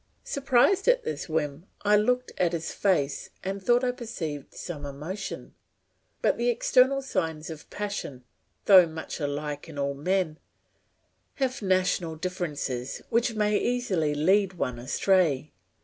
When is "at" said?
0.87-1.03, 2.39-2.53